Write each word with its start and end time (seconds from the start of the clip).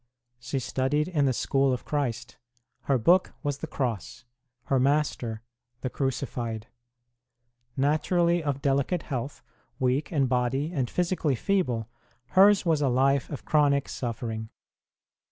She 0.39 0.57
studied 0.57 1.07
in 1.07 1.25
the 1.25 1.31
school 1.31 1.71
of 1.71 1.85
Christ; 1.85 2.37
her 2.85 2.97
book 2.97 3.35
was 3.43 3.59
the 3.59 3.67
Cross; 3.67 4.25
her 4.63 4.79
Master 4.79 5.43
the 5.81 5.91
Crucified. 5.91 6.65
Naturally 7.77 8.41
of 8.41 8.63
delicate 8.63 9.03
health, 9.03 9.43
weak 9.77 10.11
in 10.11 10.25
body, 10.25 10.71
and 10.73 10.89
physically 10.89 11.33
INTRODUCTION 11.33 11.45
15 11.55 11.55
feeble, 11.85 11.89
hers 12.29 12.65
was 12.65 12.81
a 12.81 12.89
life 12.89 13.29
of 13.29 13.45
chronic 13.45 13.87
suffering. 13.87 14.49